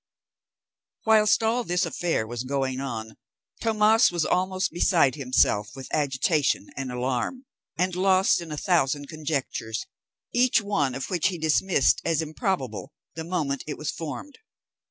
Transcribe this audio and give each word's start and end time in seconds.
Whilst 1.05 1.43
all 1.43 1.63
this 1.63 1.85
affair 1.85 2.25
was 2.25 2.43
going 2.43 2.79
on, 2.79 3.17
Tomas 3.61 4.11
was 4.11 4.25
almost 4.25 4.71
beside 4.71 5.13
himself 5.13 5.69
with 5.75 5.93
agitation 5.93 6.69
and 6.75 6.91
alarm, 6.91 7.45
and 7.77 7.95
lost 7.95 8.41
in 8.41 8.51
a 8.51 8.57
thousand 8.57 9.07
conjectures, 9.09 9.85
every 10.35 10.65
one 10.65 10.95
of 10.95 11.11
which 11.11 11.27
he 11.27 11.37
dismissed 11.37 12.01
as 12.03 12.19
improbable 12.23 12.93
the 13.13 13.23
moment 13.23 13.63
it 13.67 13.77
was 13.77 13.91
formed. 13.91 14.39